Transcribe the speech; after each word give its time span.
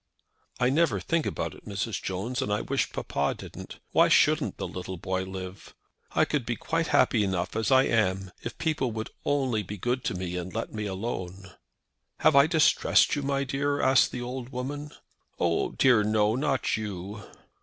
"I 0.59 0.71
never 0.71 0.99
think 0.99 1.27
about 1.27 1.53
it, 1.53 1.67
Mrs. 1.67 2.01
Jones; 2.01 2.41
and 2.41 2.51
I 2.51 2.61
wish 2.61 2.91
papa 2.91 3.35
didn't. 3.37 3.77
Why 3.91 4.07
shouldn't 4.07 4.57
the 4.57 4.67
little 4.67 4.97
boy 4.97 5.21
live? 5.25 5.75
I 6.13 6.25
could 6.25 6.43
be 6.43 6.55
quite 6.55 6.87
happy 6.87 7.23
enough 7.23 7.55
as 7.55 7.69
I 7.69 7.83
am 7.83 8.31
if 8.41 8.57
people 8.57 8.91
would 8.93 9.11
only 9.25 9.61
be 9.61 9.77
good 9.77 10.03
to 10.05 10.15
me 10.15 10.37
and 10.37 10.55
let 10.55 10.73
me 10.73 10.87
alone." 10.87 11.51
"Have 12.21 12.35
I 12.35 12.47
distressed 12.47 13.13
you?" 13.15 13.79
asked 13.83 14.11
the 14.11 14.23
old 14.23 14.49
woman. 14.49 14.89
"Oh, 15.39 15.73
dear 15.73 16.03
no; 16.03 16.33
not 16.35 16.77
you." 16.77 17.21